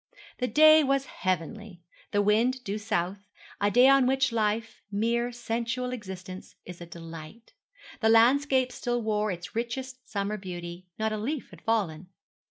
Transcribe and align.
The 0.39 0.47
day 0.47 0.83
was 0.83 1.05
heavenly; 1.05 1.83
the 2.09 2.23
wind 2.23 2.63
due 2.63 2.79
south; 2.79 3.19
a 3.61 3.69
day 3.69 3.87
on 3.87 4.07
which 4.07 4.31
life 4.31 4.81
mere 4.91 5.31
sensual 5.31 5.93
existence 5.93 6.55
is 6.65 6.81
a 6.81 6.87
delight. 6.87 7.53
The 7.99 8.09
landscape 8.09 8.71
still 8.71 9.03
wore 9.03 9.29
its 9.29 9.55
richest 9.55 10.09
summer 10.09 10.37
beauty 10.37 10.87
not 10.97 11.13
a 11.13 11.17
leaf 11.19 11.51
had 11.51 11.61
fallen. 11.61 12.07